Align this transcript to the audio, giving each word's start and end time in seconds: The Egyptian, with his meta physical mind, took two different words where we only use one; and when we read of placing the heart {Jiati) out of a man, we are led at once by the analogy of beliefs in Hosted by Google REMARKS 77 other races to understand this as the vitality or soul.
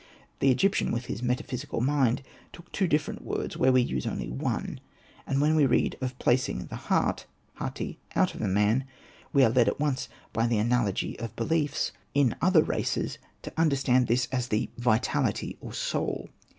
The 0.39 0.49
Egyptian, 0.49 0.91
with 0.91 1.05
his 1.05 1.21
meta 1.21 1.43
physical 1.43 1.79
mind, 1.79 2.23
took 2.51 2.71
two 2.71 2.87
different 2.87 3.21
words 3.21 3.55
where 3.55 3.71
we 3.71 3.81
only 4.07 4.25
use 4.27 4.33
one; 4.41 4.79
and 5.27 5.39
when 5.39 5.55
we 5.55 5.67
read 5.67 5.95
of 6.01 6.17
placing 6.17 6.65
the 6.65 6.75
heart 6.89 7.27
{Jiati) 7.59 7.97
out 8.15 8.33
of 8.33 8.41
a 8.41 8.47
man, 8.47 8.85
we 9.31 9.43
are 9.43 9.51
led 9.51 9.67
at 9.67 9.79
once 9.79 10.09
by 10.33 10.47
the 10.47 10.57
analogy 10.57 11.19
of 11.19 11.35
beliefs 11.35 11.91
in 12.15 12.29
Hosted 12.29 12.29
by 12.31 12.33
Google 12.47 12.61
REMARKS 12.63 12.89
77 12.89 13.07
other 13.11 13.11
races 13.11 13.17
to 13.43 13.61
understand 13.61 14.07
this 14.07 14.27
as 14.31 14.47
the 14.47 14.71
vitality 14.79 15.57
or 15.61 15.71
soul. 15.71 16.29